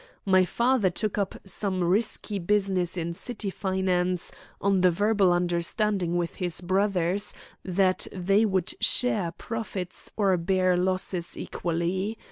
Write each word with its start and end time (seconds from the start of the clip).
My 0.25 0.45
father 0.45 0.89
took 0.89 1.19
up 1.19 1.35
some 1.45 1.83
risky 1.83 2.39
business 2.39 2.97
in 2.97 3.13
City 3.13 3.51
finance, 3.51 4.31
on 4.59 4.81
the 4.81 4.89
verbal 4.89 5.31
understanding 5.31 6.17
with 6.17 6.37
his 6.37 6.59
brothers 6.59 7.35
that 7.63 8.07
they 8.11 8.43
would 8.43 8.73
share 8.83 9.31
profits 9.31 10.09
or 10.17 10.35
bear 10.37 10.75
losses 10.75 11.37
equally. 11.37 12.17